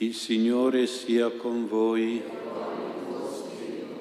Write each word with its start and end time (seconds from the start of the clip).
Il 0.00 0.14
Signore 0.14 0.86
sia 0.86 1.28
con 1.28 1.66
voi. 1.66 2.22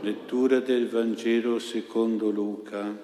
Lettura 0.02 0.60
del 0.60 0.88
Vangelo 0.90 1.58
secondo 1.58 2.30
Luca. 2.30 2.96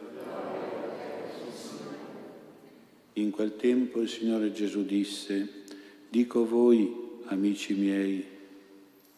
In 3.13 3.31
quel 3.31 3.55
tempo 3.55 3.99
il 3.99 4.07
Signore 4.07 4.51
Gesù 4.51 4.85
disse, 4.85 5.63
dico 6.07 6.45
voi, 6.45 6.93
amici 7.25 7.73
miei, 7.73 8.23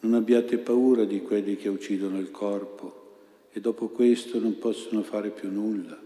non 0.00 0.14
abbiate 0.14 0.56
paura 0.56 1.04
di 1.04 1.20
quelli 1.20 1.56
che 1.56 1.68
uccidono 1.68 2.18
il 2.18 2.30
corpo 2.30 3.18
e 3.52 3.60
dopo 3.60 3.88
questo 3.88 4.38
non 4.38 4.56
possono 4.56 5.02
fare 5.02 5.28
più 5.28 5.50
nulla. 5.50 6.00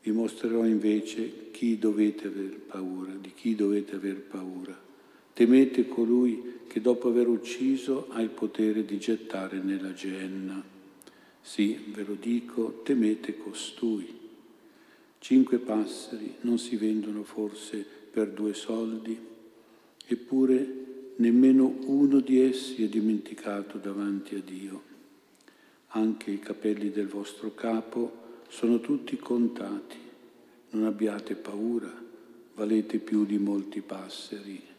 Vi 0.00 0.12
mostrerò 0.12 0.64
invece 0.64 1.50
chi 1.50 1.76
dovete 1.76 2.28
aver 2.28 2.56
paura, 2.56 3.10
di 3.20 3.32
chi 3.34 3.56
dovete 3.56 3.96
aver 3.96 4.20
paura. 4.20 4.92
Temete 5.34 5.88
colui 5.88 6.60
che 6.68 6.80
dopo 6.80 7.08
aver 7.08 7.26
ucciso 7.28 8.06
ha 8.10 8.20
il 8.20 8.30
potere 8.30 8.84
di 8.84 8.98
gettare 8.98 9.58
nella 9.58 9.92
genna. 9.92 10.62
Sì, 11.40 11.90
ve 11.92 12.04
lo 12.04 12.14
dico, 12.14 12.82
temete 12.84 13.36
costui. 13.36 14.22
Cinque 15.18 15.58
passeri 15.58 16.36
non 16.42 16.58
si 16.58 16.76
vendono 16.76 17.24
forse 17.24 17.84
per 18.10 18.30
due 18.30 18.54
soldi, 18.54 19.18
eppure 20.06 20.84
nemmeno 21.16 21.78
uno 21.86 22.20
di 22.20 22.40
essi 22.40 22.84
è 22.84 22.88
dimenticato 22.88 23.78
davanti 23.78 24.36
a 24.36 24.40
Dio. 24.40 24.82
Anche 25.88 26.30
i 26.30 26.38
capelli 26.38 26.90
del 26.90 27.08
vostro 27.08 27.54
capo 27.54 28.42
sono 28.48 28.80
tutti 28.80 29.16
contati. 29.16 29.96
Non 30.70 30.84
abbiate 30.84 31.34
paura, 31.34 31.92
valete 32.54 32.98
più 32.98 33.24
di 33.24 33.38
molti 33.38 33.80
passeri. 33.80 34.73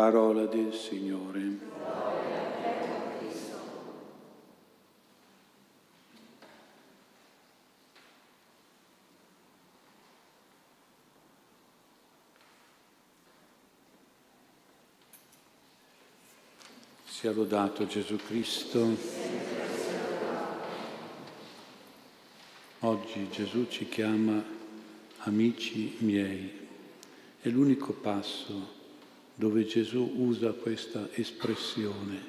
Parola 0.00 0.46
del 0.46 0.72
Signore. 0.72 1.58
Sia 17.04 17.32
lodato 17.32 17.86
Gesù 17.86 18.16
Cristo. 18.16 18.96
Oggi 22.78 23.28
Gesù 23.28 23.66
ci 23.68 23.86
chiama 23.86 24.42
amici 25.24 25.96
miei. 25.98 26.68
È 27.38 27.50
l'unico 27.50 27.92
passo 27.92 28.79
dove 29.40 29.64
Gesù 29.64 30.16
usa 30.16 30.52
questa 30.52 31.08
espressione. 31.14 32.20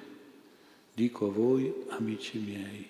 Dico 0.94 1.28
a 1.28 1.30
voi, 1.30 1.70
amici 1.90 2.38
miei, 2.38 2.88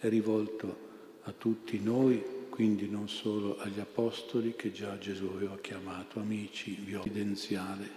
è 0.00 0.08
rivolto 0.08 0.88
a 1.22 1.30
tutti 1.30 1.78
noi, 1.78 2.20
quindi 2.48 2.88
non 2.88 3.08
solo 3.08 3.60
agli 3.60 3.78
apostoli 3.78 4.56
che 4.56 4.72
già 4.72 4.98
Gesù 4.98 5.26
aveva 5.26 5.56
chiamato 5.58 6.18
amici, 6.18 6.84
evidenziale, 6.88 7.88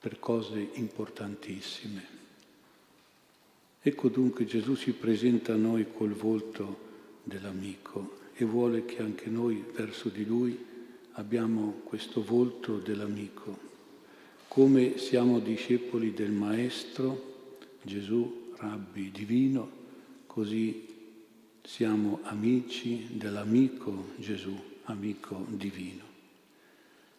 per 0.00 0.18
cose 0.18 0.70
importantissime. 0.72 2.04
Ecco 3.80 4.08
dunque 4.08 4.46
Gesù 4.46 4.74
si 4.74 4.90
presenta 4.94 5.52
a 5.52 5.56
noi 5.56 5.86
col 5.92 6.14
volto 6.14 6.78
dell'amico 7.22 8.18
e 8.34 8.44
vuole 8.44 8.84
che 8.84 9.00
anche 9.00 9.30
noi 9.30 9.64
verso 9.72 10.08
di 10.08 10.24
lui 10.24 10.58
abbiamo 11.12 11.82
questo 11.84 12.20
volto 12.24 12.78
dell'amico 12.78 13.65
come 14.56 14.96
siamo 14.96 15.38
discepoli 15.38 16.14
del 16.14 16.30
Maestro, 16.30 17.74
Gesù, 17.82 18.54
Rabbi 18.56 19.10
divino, 19.10 19.70
così 20.24 20.86
siamo 21.62 22.20
amici 22.22 23.06
dell'amico 23.10 24.12
Gesù, 24.16 24.58
amico 24.84 25.44
divino. 25.46 26.04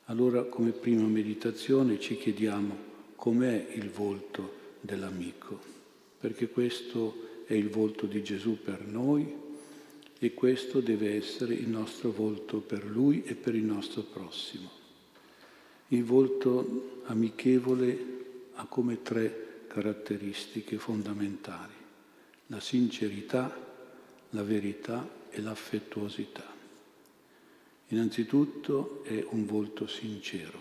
Allora 0.05 0.45
come 0.45 0.71
prima 0.71 1.03
meditazione 1.03 1.99
ci 1.99 2.17
chiediamo 2.17 2.75
com'è 3.15 3.67
il 3.75 3.91
volto 3.91 4.53
dell'amico, 4.81 5.59
perché 6.19 6.49
questo 6.49 7.43
è 7.45 7.53
il 7.53 7.69
volto 7.69 8.07
di 8.07 8.23
Gesù 8.23 8.57
per 8.63 8.83
noi 8.83 9.31
e 10.17 10.33
questo 10.33 10.79
deve 10.79 11.13
essere 11.13 11.53
il 11.53 11.69
nostro 11.69 12.11
volto 12.11 12.61
per 12.61 12.83
Lui 12.83 13.21
e 13.25 13.35
per 13.35 13.53
il 13.53 13.63
nostro 13.63 14.01
prossimo. 14.01 14.76
Il 15.89 16.03
volto 16.03 17.01
amichevole 17.05 18.15
ha 18.55 18.65
come 18.65 19.01
tre 19.01 19.65
caratteristiche 19.67 20.77
fondamentali, 20.77 21.73
la 22.47 22.59
sincerità, 22.59 23.55
la 24.31 24.43
verità 24.43 25.07
e 25.29 25.39
l'affettuosità. 25.39 26.43
Innanzitutto 27.87 29.01
è 29.05 29.25
un 29.29 29.45
volto 29.45 29.87
sincero, 29.87 30.59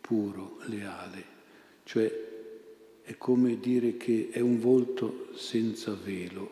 puro, 0.00 0.58
leale, 0.66 1.24
cioè 1.82 2.30
è 3.02 3.16
come 3.16 3.58
dire 3.58 3.96
che 3.96 4.28
è 4.30 4.38
un 4.38 4.60
volto 4.60 5.30
senza 5.34 5.92
velo. 5.92 6.50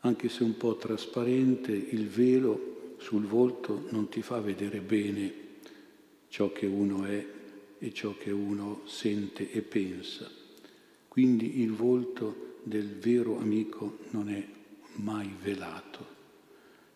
Anche 0.00 0.28
se 0.28 0.44
un 0.44 0.58
po' 0.58 0.76
trasparente, 0.76 1.72
il 1.72 2.06
velo 2.06 2.96
sul 2.98 3.24
volto 3.24 3.86
non 3.88 4.10
ti 4.10 4.20
fa 4.20 4.40
vedere 4.40 4.80
bene 4.80 5.43
ciò 6.34 6.50
che 6.50 6.66
uno 6.66 7.04
è 7.04 7.24
e 7.78 7.92
ciò 7.94 8.16
che 8.18 8.32
uno 8.32 8.80
sente 8.86 9.52
e 9.52 9.62
pensa. 9.62 10.28
Quindi 11.06 11.60
il 11.60 11.70
volto 11.70 12.56
del 12.64 12.88
vero 12.96 13.38
amico 13.38 13.98
non 14.10 14.28
è 14.28 14.44
mai 14.94 15.32
velato, 15.40 16.04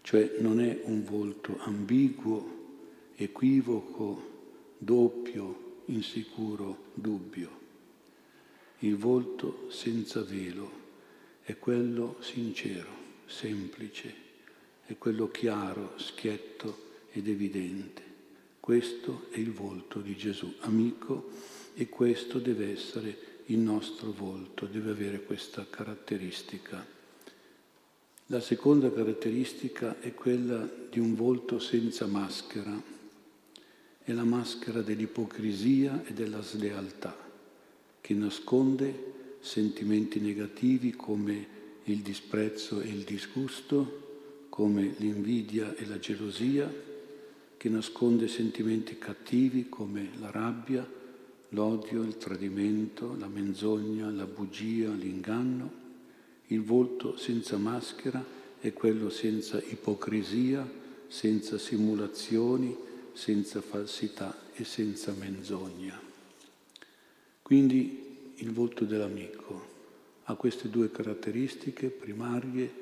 cioè 0.02 0.38
non 0.40 0.60
è 0.60 0.80
un 0.86 1.04
volto 1.04 1.56
ambiguo, 1.60 3.12
equivoco, 3.14 4.72
doppio, 4.76 5.82
insicuro, 5.84 6.86
dubbio. 6.94 7.50
Il 8.80 8.96
volto 8.96 9.70
senza 9.70 10.20
velo 10.24 10.68
è 11.42 11.56
quello 11.58 12.16
sincero, 12.18 12.90
semplice, 13.26 14.12
è 14.84 14.98
quello 14.98 15.30
chiaro, 15.30 15.92
schietto 15.96 16.86
ed 17.12 17.28
evidente. 17.28 18.07
Questo 18.68 19.28
è 19.30 19.38
il 19.38 19.52
volto 19.52 20.00
di 20.00 20.14
Gesù, 20.14 20.52
amico, 20.60 21.30
e 21.72 21.88
questo 21.88 22.38
deve 22.38 22.70
essere 22.70 23.16
il 23.46 23.56
nostro 23.56 24.12
volto, 24.12 24.66
deve 24.66 24.90
avere 24.90 25.22
questa 25.22 25.66
caratteristica. 25.70 26.86
La 28.26 28.42
seconda 28.42 28.92
caratteristica 28.92 29.98
è 30.00 30.12
quella 30.12 30.70
di 30.90 30.98
un 30.98 31.14
volto 31.14 31.58
senza 31.58 32.04
maschera, 32.04 32.78
è 34.02 34.12
la 34.12 34.24
maschera 34.24 34.82
dell'ipocrisia 34.82 36.04
e 36.04 36.12
della 36.12 36.42
slealtà, 36.42 37.16
che 38.02 38.12
nasconde 38.12 39.36
sentimenti 39.40 40.20
negativi 40.20 40.90
come 40.90 41.46
il 41.84 42.00
disprezzo 42.00 42.82
e 42.82 42.88
il 42.88 43.04
disgusto, 43.04 44.44
come 44.50 44.94
l'invidia 44.98 45.74
e 45.74 45.86
la 45.86 45.98
gelosia, 45.98 46.87
che 47.58 47.68
nasconde 47.68 48.28
sentimenti 48.28 48.98
cattivi 48.98 49.68
come 49.68 50.10
la 50.20 50.30
rabbia, 50.30 50.88
l'odio, 51.50 52.04
il 52.04 52.16
tradimento, 52.16 53.16
la 53.18 53.26
menzogna, 53.26 54.08
la 54.10 54.26
bugia, 54.26 54.90
l'inganno. 54.90 55.86
Il 56.46 56.62
volto 56.62 57.16
senza 57.16 57.56
maschera 57.56 58.24
è 58.60 58.72
quello 58.72 59.10
senza 59.10 59.60
ipocrisia, 59.60 60.66
senza 61.08 61.58
simulazioni, 61.58 62.74
senza 63.12 63.60
falsità 63.60 64.38
e 64.54 64.62
senza 64.62 65.12
menzogna. 65.18 66.00
Quindi 67.42 68.34
il 68.36 68.52
volto 68.52 68.84
dell'amico 68.84 69.66
ha 70.24 70.34
queste 70.36 70.70
due 70.70 70.92
caratteristiche 70.92 71.88
primarie, 71.88 72.72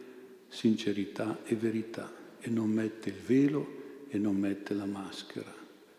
sincerità 0.49 1.39
e 1.45 1.55
verità, 1.57 2.13
e 2.41 2.51
non 2.51 2.69
mette 2.69 3.09
il 3.09 3.17
velo 3.25 3.85
e 4.09 4.19
non 4.19 4.37
mette 4.37 4.75
la 4.75 4.87
maschera. 4.87 5.55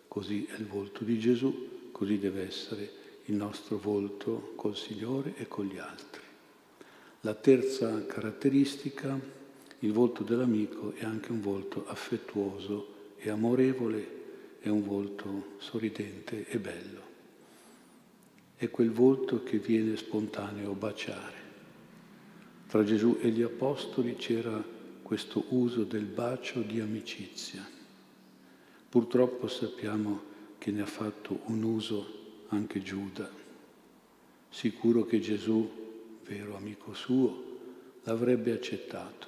Così 0.08 0.46
è 0.46 0.56
il 0.58 0.66
volto 0.66 1.04
di 1.04 1.20
Gesù, 1.20 1.90
così 1.92 2.18
deve 2.18 2.46
essere 2.46 2.92
il 3.26 3.36
nostro 3.36 3.78
volto 3.78 4.54
col 4.56 4.76
Signore 4.76 5.34
e 5.36 5.48
con 5.48 5.66
gli 5.66 5.78
altri. 5.78 6.22
La 7.22 7.34
terza 7.34 8.06
caratteristica, 8.06 9.20
il 9.80 9.92
volto 9.92 10.24
dell'amico, 10.24 10.94
è 10.94 11.04
anche 11.04 11.32
un 11.32 11.42
volto 11.42 11.86
affettuoso 11.88 12.96
e 13.18 13.30
amorevole, 13.30 14.16
è 14.60 14.70
un 14.70 14.86
volto 14.86 15.56
sorridente 15.58 16.48
e 16.48 16.58
bello. 16.60 17.02
È 18.56 18.70
quel 18.70 18.92
volto 18.92 19.44
che 19.44 19.58
viene 19.58 19.98
spontaneo 19.98 20.74
baciare. 20.74 21.46
Tra 22.68 22.84
Gesù 22.84 23.18
e 23.22 23.30
gli 23.30 23.42
Apostoli 23.42 24.16
c'era 24.16 24.64
questo 25.04 25.46
uso 25.50 25.84
del 25.84 26.06
bacio 26.06 26.62
di 26.62 26.80
amicizia. 26.80 27.77
Purtroppo 28.90 29.48
sappiamo 29.48 30.22
che 30.58 30.72
ne 30.72 30.82
ha 30.82 30.86
fatto 30.86 31.42
un 31.46 31.64
uso 31.64 32.46
anche 32.50 32.82
Giuda. 32.82 33.30
sicuro 34.50 35.06
che 35.06 35.20
Gesù, 35.20 35.70
vero 36.26 36.56
amico 36.56 36.94
suo, 36.94 37.44
l'avrebbe 38.04 38.54
accettato 38.54 39.28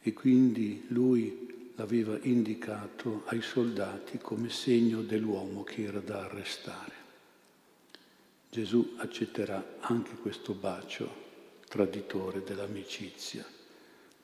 e 0.00 0.12
quindi 0.12 0.84
lui 0.88 1.72
l'aveva 1.76 2.18
indicato 2.22 3.22
ai 3.26 3.42
soldati 3.42 4.18
come 4.18 4.48
segno 4.48 5.02
dell'uomo 5.02 5.62
che 5.62 5.84
era 5.84 6.00
da 6.00 6.24
arrestare. 6.24 6.92
Gesù 8.50 8.94
accetterà 8.96 9.76
anche 9.80 10.12
questo 10.16 10.52
bacio 10.52 11.22
traditore 11.68 12.42
dell'amicizia, 12.44 13.44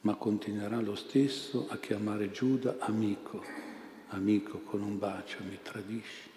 ma 0.02 0.14
continuerà 0.14 0.80
lo 0.80 0.94
stesso 0.94 1.66
a 1.68 1.78
chiamare 1.78 2.30
Giuda 2.30 2.76
amico, 2.78 3.42
amico 4.10 4.60
con 4.60 4.82
un 4.82 4.98
bacio 4.98 5.38
mi 5.48 5.58
tradisci, 5.62 6.28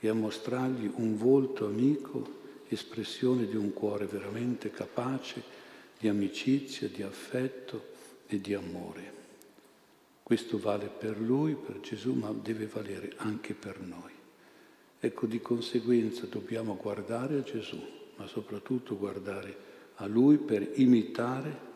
e 0.00 0.08
a 0.08 0.14
mostrargli 0.14 0.90
un 0.94 1.16
volto 1.16 1.66
amico, 1.66 2.36
espressione 2.68 3.46
di 3.46 3.56
un 3.56 3.72
cuore 3.72 4.06
veramente 4.06 4.70
capace 4.70 5.42
di 5.98 6.08
amicizia, 6.08 6.88
di 6.88 7.02
affetto 7.02 7.96
e 8.26 8.40
di 8.40 8.54
amore. 8.54 9.16
Questo 10.22 10.58
vale 10.58 10.86
per 10.86 11.18
lui, 11.18 11.54
per 11.54 11.80
Gesù, 11.80 12.12
ma 12.12 12.30
deve 12.30 12.66
valere 12.66 13.14
anche 13.16 13.54
per 13.54 13.80
noi. 13.80 14.12
Ecco, 15.00 15.26
di 15.26 15.40
conseguenza 15.40 16.26
dobbiamo 16.26 16.76
guardare 16.76 17.38
a 17.38 17.42
Gesù, 17.42 17.80
ma 18.16 18.26
soprattutto 18.26 18.98
guardare 18.98 19.66
a 19.96 20.06
Lui 20.06 20.36
per 20.36 20.72
imitare 20.74 21.66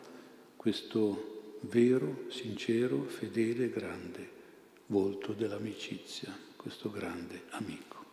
questo 0.55 1.57
vero, 1.61 2.25
sincero, 2.29 3.03
fedele, 3.03 3.69
grande 3.69 4.32
volto 4.93 5.33
dell'amicizia, 5.33 6.31
questo 6.55 6.91
grande 6.91 7.45
amico. 7.49 8.05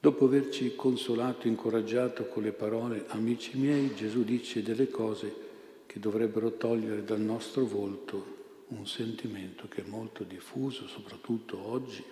Dopo 0.00 0.24
averci 0.24 0.74
consolato, 0.74 1.46
incoraggiato 1.46 2.26
con 2.26 2.42
le 2.42 2.50
parole 2.50 3.04
amici 3.08 3.56
miei, 3.56 3.94
Gesù 3.94 4.24
dice 4.24 4.64
delle 4.64 4.88
cose 4.88 5.46
che 5.86 6.00
dovrebbero 6.00 6.56
togliere 6.56 7.04
dal 7.04 7.20
nostro 7.20 7.64
volto 7.64 8.64
un 8.68 8.84
sentimento 8.88 9.68
che 9.68 9.82
è 9.82 9.88
molto 9.88 10.24
diffuso, 10.24 10.88
soprattutto 10.88 11.64
oggi, 11.68 12.02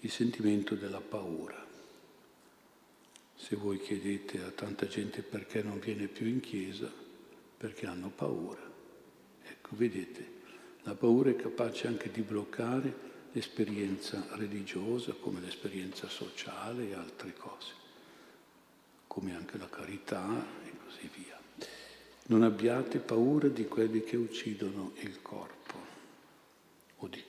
il 0.00 0.10
sentimento 0.10 0.74
della 0.74 1.02
paura. 1.02 1.66
Se 3.36 3.56
voi 3.56 3.78
chiedete 3.78 4.42
a 4.42 4.50
tanta 4.50 4.86
gente 4.86 5.20
perché 5.20 5.62
non 5.62 5.78
viene 5.78 6.06
più 6.06 6.26
in 6.26 6.40
chiesa, 6.40 6.90
perché 7.58 7.86
hanno 7.86 8.10
paura. 8.14 8.60
Ecco, 9.42 9.68
vedete, 9.72 10.36
la 10.88 10.94
paura 10.94 11.28
è 11.28 11.36
capace 11.36 11.86
anche 11.86 12.10
di 12.10 12.22
bloccare 12.22 13.06
l'esperienza 13.32 14.26
religiosa 14.36 15.12
come 15.12 15.38
l'esperienza 15.38 16.08
sociale 16.08 16.88
e 16.88 16.94
altre 16.94 17.34
cose, 17.34 17.72
come 19.06 19.36
anche 19.36 19.58
la 19.58 19.68
carità 19.68 20.46
e 20.64 20.70
così 20.82 21.10
via. 21.14 21.38
Non 22.28 22.42
abbiate 22.42 23.00
paura 23.00 23.48
di 23.48 23.66
quelli 23.66 24.02
che 24.02 24.16
uccidono 24.16 24.92
il 25.00 25.20
corpo 25.20 25.74
o 26.96 27.06
di 27.06 27.22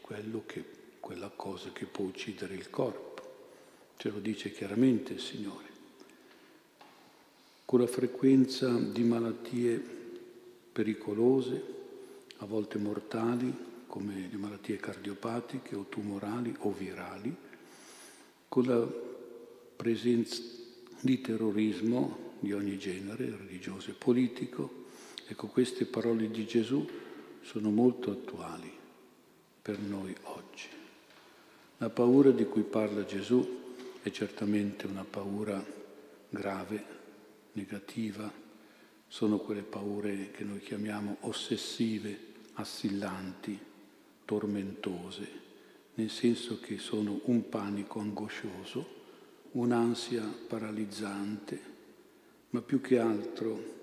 che 0.46 0.64
quella 1.02 1.30
cosa 1.36 1.70
che 1.74 1.86
può 1.86 2.06
uccidere 2.06 2.54
il 2.54 2.70
corpo. 2.70 3.08
Ce 3.98 4.10
lo 4.10 4.20
dice 4.20 4.54
chiaramente 4.54 5.12
il 5.12 5.20
Signore. 5.20 5.68
Con 7.66 7.82
la 7.82 7.88
frequenza 7.88 8.72
di 8.72 9.04
malattie 9.04 9.84
pericolose, 10.72 11.79
a 12.40 12.46
volte 12.46 12.78
mortali, 12.78 13.68
come 13.88 14.28
le 14.32 14.38
malattie 14.38 14.78
cardiopatiche 14.78 15.76
o 15.76 15.86
tumorali 15.90 16.54
o 16.60 16.72
virali, 16.72 17.36
con 18.48 18.66
la 18.66 18.88
presenza 19.76 20.42
di 21.02 21.22
terrorismo 21.22 22.28
di 22.40 22.54
ogni 22.54 22.78
genere, 22.78 23.36
religioso 23.38 23.92
e 23.92 23.94
politico. 23.94 24.86
Ecco, 25.28 25.48
queste 25.48 25.86
parole 25.86 26.30
di 26.30 26.46
Gesù 26.46 26.88
sono 27.42 27.70
molto 27.70 28.12
attuali 28.12 28.72
per 29.62 29.80
noi 29.80 30.16
oggi. 30.24 30.68
La 31.78 31.90
paura 31.90 32.32
di 32.32 32.46
cui 32.46 32.64
parla 32.64 33.06
Gesù 33.06 33.58
è 34.02 34.10
certamente 34.12 34.88
una 34.88 35.06
paura 35.08 35.64
grave, 36.30 36.98
negativa, 37.54 38.32
sono 39.08 39.38
quelle 39.38 39.62
paure 39.62 40.32
che 40.32 40.44
noi 40.44 40.60
chiamiamo 40.60 41.18
ossessive, 41.22 42.28
assillanti, 42.60 43.58
tormentose, 44.26 45.28
nel 45.96 46.10
senso 46.10 46.60
che 46.60 46.78
sono 46.78 47.22
un 47.26 47.48
panico 47.50 48.00
angoscioso, 48.00 48.98
un'ansia 49.52 50.24
paralizzante, 50.48 51.62
ma 52.50 52.62
più 52.62 52.82
che 52.82 53.00
altro 53.00 53.78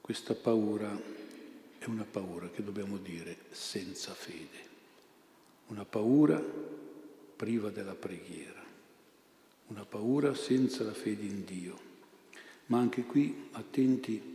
questa 0.00 0.34
paura 0.34 0.98
è 1.78 1.84
una 1.86 2.04
paura 2.04 2.48
che 2.50 2.62
dobbiamo 2.62 2.98
dire 2.98 3.36
senza 3.50 4.12
fede, 4.12 4.74
una 5.68 5.84
paura 5.84 6.42
priva 7.36 7.70
della 7.70 7.94
preghiera, 7.94 8.62
una 9.68 9.84
paura 9.84 10.34
senza 10.34 10.84
la 10.84 10.94
fede 10.94 11.24
in 11.24 11.44
Dio. 11.44 11.84
Ma 12.66 12.78
anche 12.78 13.04
qui, 13.04 13.48
attenti, 13.52 14.34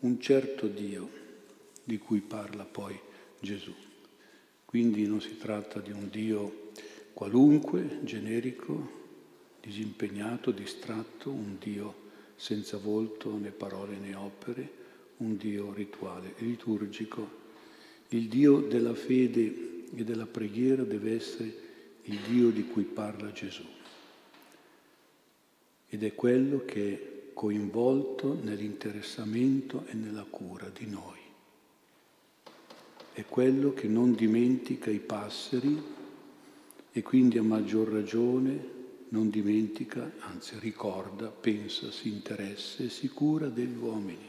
un 0.00 0.20
certo 0.20 0.66
Dio 0.66 1.26
di 1.88 1.96
cui 1.96 2.20
parla 2.20 2.66
poi 2.66 3.00
Gesù. 3.40 3.72
Quindi 4.66 5.06
non 5.06 5.22
si 5.22 5.38
tratta 5.38 5.80
di 5.80 5.90
un 5.90 6.10
Dio 6.10 6.72
qualunque, 7.14 8.00
generico, 8.02 8.96
disimpegnato, 9.62 10.50
distratto, 10.50 11.30
un 11.30 11.56
Dio 11.58 12.06
senza 12.36 12.76
volto 12.76 13.34
né 13.38 13.48
parole 13.52 13.96
né 13.96 14.14
opere, 14.14 14.70
un 15.16 15.38
Dio 15.38 15.72
rituale, 15.72 16.34
liturgico. 16.40 17.36
Il 18.08 18.28
Dio 18.28 18.58
della 18.58 18.94
fede 18.94 19.86
e 19.94 20.04
della 20.04 20.26
preghiera 20.26 20.82
deve 20.82 21.14
essere 21.14 21.56
il 22.02 22.18
Dio 22.28 22.50
di 22.50 22.66
cui 22.66 22.84
parla 22.84 23.32
Gesù. 23.32 23.64
Ed 25.88 26.04
è 26.04 26.14
quello 26.14 26.66
che 26.66 26.92
è 26.92 27.32
coinvolto 27.32 28.38
nell'interessamento 28.42 29.86
e 29.86 29.94
nella 29.94 30.26
cura 30.28 30.68
di 30.68 30.86
noi. 30.86 31.27
È 33.18 33.24
quello 33.24 33.74
che 33.74 33.88
non 33.88 34.14
dimentica 34.14 34.92
i 34.92 35.00
passeri 35.00 35.76
e 36.92 37.02
quindi 37.02 37.36
a 37.36 37.42
maggior 37.42 37.88
ragione 37.88 38.76
non 39.08 39.28
dimentica, 39.28 40.12
anzi 40.20 40.56
ricorda, 40.60 41.26
pensa, 41.26 41.90
si 41.90 42.10
interessa 42.10 42.84
e 42.84 42.88
si 42.88 43.08
cura 43.08 43.48
degli 43.48 43.76
uomini. 43.76 44.24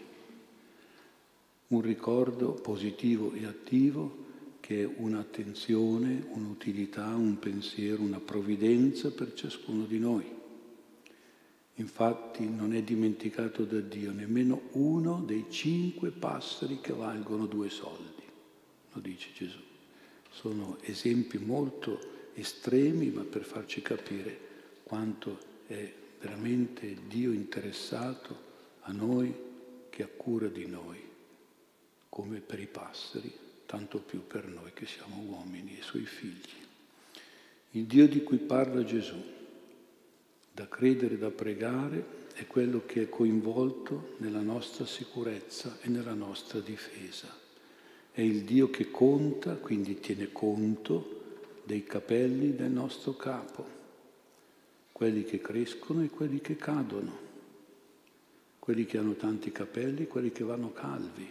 Un 1.68 1.82
ricordo 1.82 2.54
positivo 2.54 3.32
e 3.34 3.46
attivo 3.46 4.26
che 4.60 4.82
è 4.82 4.90
un'attenzione, 4.98 6.26
un'utilità, 6.32 7.14
un 7.14 7.38
pensiero, 7.38 8.02
una 8.02 8.20
provvidenza 8.20 9.12
per 9.12 9.36
ciascuno 9.36 9.86
di 9.86 10.00
noi. 10.00 10.26
Infatti 11.76 12.50
non 12.50 12.74
è 12.74 12.82
dimenticato 12.82 13.66
da 13.66 13.82
Dio 13.82 14.12
nemmeno 14.12 14.62
uno 14.72 15.22
dei 15.24 15.46
cinque 15.50 16.10
passeri 16.10 16.80
che 16.82 16.92
valgono 16.92 17.46
due 17.46 17.70
soldi, 17.70 18.19
lo 19.00 19.02
dice 19.02 19.30
Gesù. 19.34 19.60
Sono 20.30 20.78
esempi 20.82 21.38
molto 21.38 22.28
estremi, 22.34 23.10
ma 23.10 23.24
per 23.24 23.44
farci 23.44 23.82
capire 23.82 24.48
quanto 24.84 25.40
è 25.68 25.92
veramente 26.20 26.96
Dio 27.08 27.32
interessato 27.32 28.48
a 28.82 28.92
noi, 28.92 29.48
che 29.90 30.04
ha 30.04 30.08
cura 30.08 30.48
di 30.48 30.66
noi, 30.68 31.00
come 32.10 32.40
per 32.40 32.60
i 32.60 32.68
passeri 32.68 33.48
tanto 33.66 34.00
più 34.00 34.26
per 34.26 34.48
noi 34.48 34.72
che 34.74 34.88
siamo 34.88 35.22
uomini 35.22 35.78
e 35.78 35.84
suoi 35.84 36.06
figli. 36.06 36.68
Il 37.72 37.86
Dio 37.86 38.08
di 38.08 38.24
cui 38.24 38.38
parla 38.38 38.84
Gesù, 38.84 39.22
da 40.52 40.68
credere 40.68 41.20
da 41.20 41.30
pregare, 41.30 42.18
è 42.34 42.48
quello 42.48 42.84
che 42.88 43.04
è 43.04 43.10
coinvolto 43.10 44.16
nella 44.18 44.42
nostra 44.42 44.88
sicurezza 44.88 45.78
e 45.82 45.90
nella 45.90 46.16
nostra 46.16 46.60
difesa. 46.62 47.28
È 48.12 48.22
il 48.22 48.44
Dio 48.44 48.70
che 48.70 48.92
conta, 48.92 49.56
quindi 49.56 50.00
tiene 50.00 50.32
conto 50.32 51.18
dei 51.64 51.84
capelli 51.84 52.56
del 52.56 52.72
nostro 52.72 53.16
capo, 53.16 53.66
quelli 54.92 55.24
che 55.24 55.40
crescono 55.40 56.04
e 56.04 56.10
quelli 56.10 56.42
che 56.42 56.56
cadono, 56.56 57.18
quelli 58.58 58.86
che 58.86 58.98
hanno 58.98 59.14
tanti 59.14 59.52
capelli 59.52 60.04
e 60.04 60.08
quelli 60.08 60.32
che 60.32 60.44
vanno 60.44 60.72
calvi. 60.74 61.30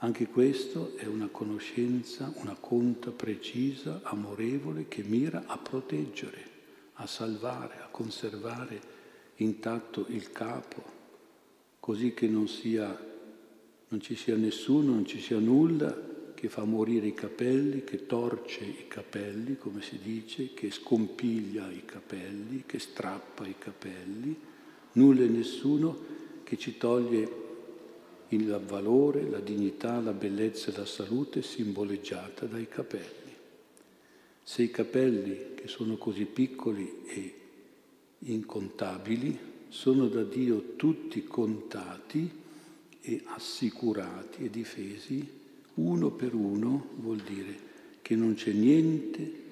Anche 0.00 0.26
questo 0.26 0.94
è 0.96 1.06
una 1.06 1.28
conoscenza, 1.28 2.30
una 2.36 2.54
conta 2.54 3.10
precisa, 3.10 4.00
amorevole, 4.02 4.88
che 4.88 5.02
mira 5.02 5.44
a 5.46 5.56
proteggere, 5.56 6.44
a 6.94 7.06
salvare, 7.06 7.80
a 7.80 7.88
conservare 7.90 8.78
intatto 9.36 10.04
il 10.08 10.30
capo, 10.32 10.84
così 11.80 12.12
che 12.12 12.28
non, 12.28 12.46
sia, 12.46 12.96
non 13.88 14.00
ci 14.00 14.16
sia 14.16 14.36
nessuno, 14.36 14.92
non 14.92 15.06
ci 15.06 15.20
sia 15.20 15.38
nulla 15.38 16.14
che 16.34 16.48
fa 16.48 16.64
morire 16.64 17.06
i 17.06 17.14
capelli, 17.14 17.84
che 17.84 18.06
torce 18.06 18.64
i 18.64 18.86
capelli, 18.88 19.56
come 19.56 19.80
si 19.80 19.98
dice, 20.02 20.52
che 20.54 20.70
scompiglia 20.70 21.70
i 21.70 21.84
capelli, 21.84 22.64
che 22.66 22.78
strappa 22.78 23.46
i 23.46 23.54
capelli, 23.58 24.38
nulla 24.92 25.22
e 25.22 25.28
nessuno 25.28 25.98
che 26.44 26.58
ci 26.58 26.76
toglie 26.76 27.44
il 28.28 28.60
valore, 28.66 29.28
la 29.28 29.40
dignità, 29.40 30.00
la 30.00 30.12
bellezza 30.12 30.70
e 30.70 30.76
la 30.76 30.84
salute 30.84 31.42
simboleggiata 31.42 32.46
dai 32.46 32.68
capelli. 32.68 33.34
Se 34.42 34.62
i 34.62 34.70
capelli, 34.70 35.54
che 35.54 35.68
sono 35.68 35.96
così 35.96 36.24
piccoli 36.24 37.02
e 37.06 37.34
incontabili, 38.18 39.38
sono 39.68 40.06
da 40.08 40.22
Dio 40.22 40.74
tutti 40.76 41.24
contati 41.24 42.44
e 43.08 43.22
assicurati 43.26 44.44
e 44.44 44.50
difesi, 44.50 45.24
uno 45.74 46.10
per 46.10 46.34
uno 46.34 46.88
vuol 46.96 47.18
dire 47.18 47.56
che 48.02 48.16
non 48.16 48.34
c'è 48.34 48.50
niente, 48.50 49.44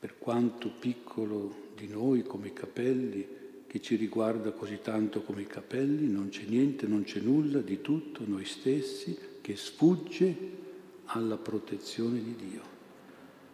per 0.00 0.18
quanto 0.18 0.68
piccolo 0.76 1.70
di 1.76 1.86
noi 1.86 2.24
come 2.24 2.48
i 2.48 2.52
capelli, 2.52 3.24
che 3.68 3.80
ci 3.80 3.94
riguarda 3.94 4.50
così 4.50 4.80
tanto 4.82 5.22
come 5.22 5.42
i 5.42 5.46
capelli, 5.46 6.08
non 6.08 6.30
c'è 6.30 6.42
niente, 6.42 6.88
non 6.88 7.04
c'è 7.04 7.20
nulla 7.20 7.60
di 7.60 7.80
tutto 7.80 8.24
noi 8.26 8.44
stessi 8.44 9.16
che 9.40 9.54
sfugge 9.54 10.36
alla 11.04 11.36
protezione 11.36 12.22
di 12.22 12.34
Dio, 12.34 12.62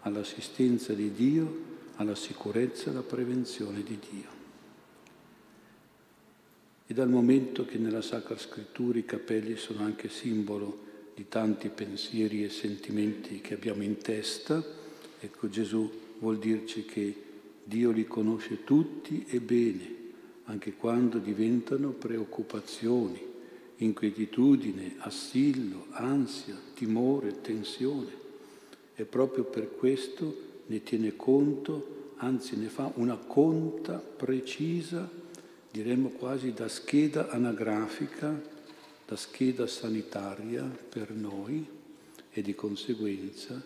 all'assistenza 0.00 0.94
di 0.94 1.12
Dio, 1.12 1.66
alla 1.96 2.14
sicurezza 2.14 2.88
alla 2.88 3.02
prevenzione 3.02 3.82
di 3.82 3.98
Dio. 4.10 4.37
E 6.90 6.94
dal 6.94 7.10
momento 7.10 7.66
che 7.66 7.76
nella 7.76 8.00
Sacra 8.00 8.38
Scrittura 8.38 8.96
i 8.96 9.04
capelli 9.04 9.56
sono 9.56 9.84
anche 9.84 10.08
simbolo 10.08 10.86
di 11.14 11.26
tanti 11.28 11.68
pensieri 11.68 12.42
e 12.42 12.48
sentimenti 12.48 13.42
che 13.42 13.52
abbiamo 13.52 13.82
in 13.82 13.98
testa, 13.98 14.64
ecco 15.20 15.50
Gesù 15.50 15.90
vuol 16.18 16.38
dirci 16.38 16.86
che 16.86 17.14
Dio 17.62 17.90
li 17.90 18.06
conosce 18.06 18.64
tutti 18.64 19.26
e 19.28 19.38
bene, 19.40 19.96
anche 20.44 20.76
quando 20.76 21.18
diventano 21.18 21.90
preoccupazioni, 21.90 23.20
inquietudine, 23.76 24.94
assillo, 25.00 25.88
ansia, 25.90 26.56
timore, 26.72 27.42
tensione. 27.42 28.12
E 28.94 29.04
proprio 29.04 29.44
per 29.44 29.76
questo 29.76 30.62
ne 30.68 30.82
tiene 30.82 31.14
conto, 31.16 32.14
anzi 32.16 32.56
ne 32.56 32.70
fa 32.70 32.90
una 32.94 33.18
conta 33.18 33.98
precisa, 33.98 35.17
diremmo 35.70 36.10
quasi 36.10 36.52
da 36.52 36.68
scheda 36.68 37.28
anagrafica 37.28 38.56
la 39.08 39.16
scheda 39.16 39.66
sanitaria 39.66 40.62
per 40.62 41.12
noi 41.12 41.66
e 42.30 42.42
di 42.42 42.54
conseguenza 42.54 43.60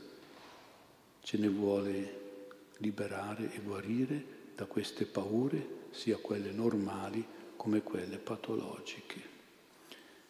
ce 1.20 1.36
ne 1.36 1.48
vuole 1.48 2.20
liberare 2.78 3.52
e 3.52 3.60
guarire 3.60 4.24
da 4.54 4.66
queste 4.66 5.04
paure, 5.04 5.80
sia 5.90 6.16
quelle 6.16 6.52
normali 6.52 7.24
come 7.56 7.82
quelle 7.82 8.18
patologiche. 8.18 9.20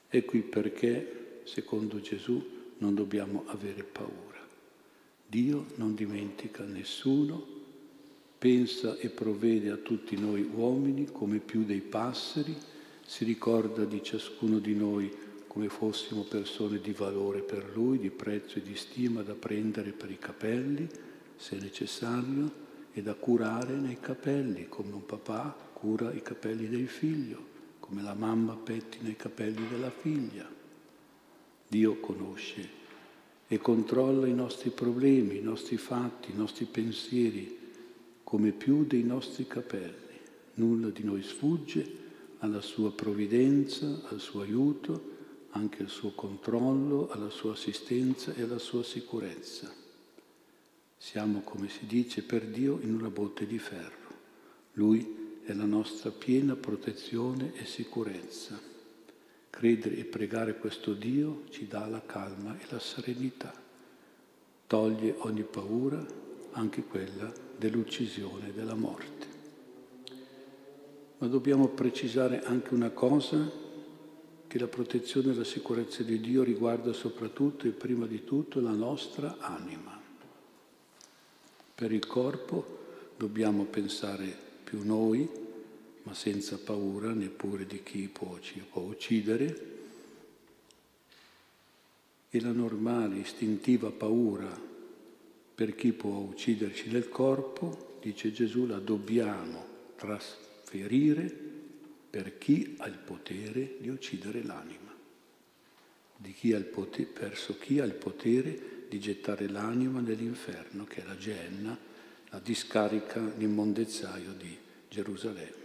E 0.09 0.25
qui 0.25 0.41
perché, 0.41 1.41
secondo 1.45 2.01
Gesù, 2.01 2.43
non 2.79 2.95
dobbiamo 2.95 3.45
avere 3.49 3.83
paura. 3.83 4.41
Dio 5.27 5.67
non 5.77 5.95
dimentica 5.95 6.65
nessuno, 6.65 7.47
pensa 8.43 8.97
e 8.99 9.09
provvede 9.09 9.71
a 9.71 9.77
tutti 9.77 10.19
noi 10.19 10.43
uomini 10.43 11.07
come 11.13 11.39
più 11.39 11.63
dei 11.63 11.81
passeri, 11.81 12.53
si 13.07 13.23
ricorda 13.23 13.85
di 13.85 14.03
ciascuno 14.03 14.59
di 14.59 14.75
noi 14.75 15.15
come 15.47 15.69
fossimo 15.69 16.23
persone 16.23 16.81
di 16.81 16.91
valore 16.91 17.43
per 17.43 17.71
Lui, 17.73 18.01
di 18.01 18.11
prezzo 18.11 18.59
e 18.59 18.63
di 18.63 18.75
stima 18.75 19.23
da 19.23 19.35
prendere 19.35 19.93
per 19.93 20.11
i 20.11 20.19
capelli, 20.19 20.89
se 21.37 21.57
necessario, 21.57 22.51
e 22.93 23.01
da 23.01 23.15
curare 23.15 23.75
nei 23.77 24.01
capelli, 24.01 24.67
come 24.69 24.93
un 24.93 25.07
papà 25.07 25.57
cura 25.73 26.13
i 26.13 26.21
capelli 26.21 26.69
del 26.69 26.89
figlio, 26.89 27.39
come 27.79 28.03
la 28.03 28.15
mamma 28.15 28.57
pettina 28.57 29.09
i 29.09 29.15
capelli 29.15 29.69
della 29.69 29.91
figlia. 29.91 30.51
Dio 31.69 32.01
conosce 32.01 32.69
e 33.47 33.59
controlla 33.59 34.27
i 34.27 34.35
nostri 34.35 34.71
problemi, 34.71 35.37
i 35.37 35.43
nostri 35.43 35.77
fatti, 35.77 36.33
i 36.33 36.37
nostri 36.37 36.65
pensieri, 36.65 37.61
come 38.33 38.53
più 38.53 38.87
dei 38.87 39.03
nostri 39.03 39.47
capelli. 39.47 40.19
Nulla 40.55 40.89
di 40.89 41.05
noi 41.05 41.23
sfugge 41.23 41.87
alla 42.39 42.63
sua 42.63 42.91
provvidenza, 42.91 44.09
al 44.09 44.21
suo 44.21 44.41
aiuto, 44.41 45.11
anche 45.51 45.83
al 45.83 45.91
suo 45.91 46.13
controllo, 46.13 47.11
alla 47.11 47.29
sua 47.29 47.53
assistenza 47.53 48.33
e 48.33 48.41
alla 48.41 48.57
sua 48.57 48.83
sicurezza. 48.83 49.71
Siamo, 50.97 51.43
come 51.43 51.69
si 51.69 51.85
dice, 51.85 52.23
per 52.23 52.47
Dio 52.47 52.79
in 52.81 52.95
una 52.95 53.11
botte 53.11 53.47
di 53.47 53.59
ferro. 53.59 54.15
Lui 54.73 55.41
è 55.45 55.53
la 55.53 55.67
nostra 55.67 56.11
piena 56.11 56.57
protezione 56.57 57.53
e 57.57 57.67
sicurezza. 57.67 58.59
Credere 59.51 59.97
e 59.99 60.05
pregare 60.05 60.57
questo 60.57 60.95
Dio 60.95 61.43
ci 61.51 61.67
dà 61.69 61.87
la 61.87 62.01
calma 62.01 62.59
e 62.59 62.65
la 62.71 62.81
serenità. 62.81 63.53
Toglie 64.67 65.17
ogni 65.19 65.43
paura, 65.43 66.31
anche 66.53 66.85
quella 66.85 67.33
dell'uccisione 67.57 68.49
e 68.49 68.53
della 68.53 68.75
morte 68.75 69.33
ma 71.23 71.29
dobbiamo 71.29 71.69
precisare 71.69 72.43
anche 72.43 72.75
una 72.75 72.91
cosa, 72.91 73.49
che 74.49 74.59
la 74.59 74.67
protezione 74.67 75.31
e 75.31 75.37
la 75.37 75.45
sicurezza 75.45 76.03
di 76.03 76.19
Dio 76.19 76.43
riguarda 76.43 76.93
soprattutto 76.93 77.69
e 77.69 77.71
prima 77.71 78.07
di 78.07 78.25
tutto 78.25 78.61
la 78.61 78.73
nostra 78.73 79.37
anima. 79.39 80.01
Per 81.77 81.93
il 81.93 82.05
corpo 82.09 82.81
dobbiamo 83.17 83.67
pensare 83.67 84.37
più 84.65 84.85
noi, 84.85 85.29
ma 86.03 86.13
senza 86.13 86.59
paura 86.59 87.13
neppure 87.13 87.67
di 87.67 87.85
chi 87.85 88.09
può, 88.09 88.41
ci 88.41 88.61
può 88.69 88.83
uccidere, 88.83 89.71
e 92.31 92.41
la 92.41 92.51
normale, 92.51 93.19
istintiva 93.19 93.93
paura 93.93 94.71
per 95.55 95.75
chi 95.75 95.93
può 95.93 96.17
ucciderci 96.19 96.91
nel 96.91 97.09
corpo, 97.09 97.99
dice 98.01 98.33
Gesù, 98.33 98.67
la 98.67 98.79
dobbiamo 98.79 99.65
trasformare 99.97 100.51
ferire 100.73 101.31
per 102.09 102.39
chi 102.39 102.77
ha 102.79 102.87
il 102.87 102.97
potere 102.97 103.77
di 103.79 103.91
uccidere 103.91 104.43
l'anima, 104.43 104.91
chi 106.33 106.55
potere, 106.65 107.11
verso 107.15 107.59
chi 107.59 107.79
ha 107.79 107.85
il 107.85 107.93
potere 107.93 108.87
di 108.89 108.99
gettare 108.99 109.51
l'anima 109.51 110.01
nell'inferno, 110.01 110.85
che 110.85 111.03
è 111.03 111.07
la 111.07 111.17
Geenna, 111.19 111.77
la 112.31 112.39
discarica, 112.39 113.21
l'immondezzaio 113.37 114.33
di 114.33 114.57
Gerusalemme. 114.89 115.61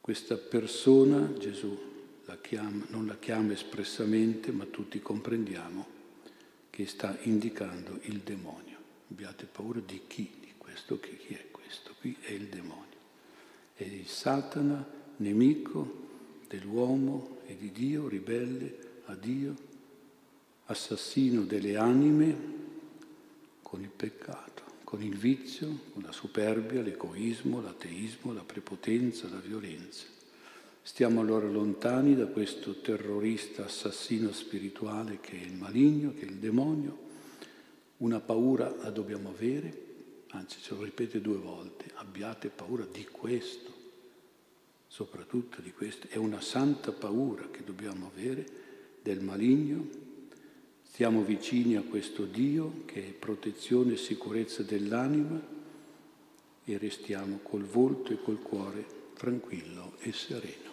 Questa 0.00 0.36
persona 0.36 1.32
Gesù 1.38 1.94
la 2.24 2.38
chiama, 2.40 2.84
non 2.88 3.06
la 3.06 3.16
chiama 3.16 3.52
espressamente, 3.52 4.50
ma 4.50 4.64
tutti 4.64 5.00
comprendiamo 5.00 5.94
che 6.76 6.86
sta 6.86 7.16
indicando 7.22 8.00
il 8.02 8.18
demonio. 8.18 8.76
Abbiate 9.10 9.46
paura 9.46 9.80
di 9.80 10.02
chi? 10.06 10.30
Di 10.40 10.52
questo 10.58 11.00
chi, 11.00 11.16
chi 11.16 11.32
è 11.32 11.50
questo? 11.50 11.94
Qui 11.98 12.14
è 12.20 12.32
il 12.32 12.48
demonio 12.48 12.86
è 13.76 13.84
il 13.84 14.06
Satana, 14.06 14.84
nemico 15.16 16.04
dell'uomo 16.48 17.40
e 17.46 17.56
di 17.56 17.70
Dio, 17.70 18.08
ribelle 18.08 19.02
a 19.06 19.14
Dio, 19.14 19.54
assassino 20.66 21.42
delle 21.42 21.76
anime 21.76 22.36
con 23.60 23.82
il 23.82 23.90
peccato, 23.90 24.62
con 24.82 25.02
il 25.02 25.16
vizio, 25.16 25.78
con 25.92 26.02
la 26.02 26.12
superbia, 26.12 26.80
l'egoismo, 26.80 27.60
l'ateismo, 27.60 28.32
la 28.32 28.44
prepotenza, 28.44 29.28
la 29.28 29.40
violenza. 29.40 30.15
Stiamo 30.86 31.20
allora 31.20 31.48
lontani 31.48 32.14
da 32.14 32.26
questo 32.26 32.80
terrorista 32.80 33.64
assassino 33.64 34.30
spirituale 34.30 35.18
che 35.20 35.32
è 35.32 35.44
il 35.44 35.52
maligno, 35.52 36.14
che 36.14 36.24
è 36.24 36.28
il 36.28 36.36
demonio. 36.36 36.96
Una 37.96 38.20
paura 38.20 38.72
la 38.80 38.90
dobbiamo 38.90 39.30
avere, 39.30 39.82
anzi 40.28 40.60
ce 40.62 40.76
lo 40.76 40.84
ripete 40.84 41.20
due 41.20 41.38
volte, 41.38 41.90
abbiate 41.94 42.50
paura 42.50 42.86
di 42.90 43.04
questo, 43.04 43.72
soprattutto 44.86 45.60
di 45.60 45.72
questo, 45.72 46.06
è 46.08 46.18
una 46.18 46.40
santa 46.40 46.92
paura 46.92 47.48
che 47.50 47.64
dobbiamo 47.64 48.12
avere 48.14 48.46
del 49.02 49.20
maligno, 49.20 49.88
stiamo 50.84 51.24
vicini 51.24 51.74
a 51.74 51.82
questo 51.82 52.26
Dio 52.26 52.84
che 52.84 53.08
è 53.08 53.10
protezione 53.10 53.94
e 53.94 53.96
sicurezza 53.96 54.62
dell'anima 54.62 55.36
e 56.64 56.78
restiamo 56.78 57.40
col 57.42 57.64
volto 57.64 58.12
e 58.12 58.22
col 58.22 58.40
cuore 58.40 58.86
tranquillo 59.14 59.96
e 59.98 60.12
sereno. 60.12 60.65